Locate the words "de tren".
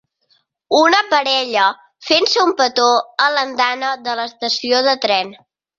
4.91-5.37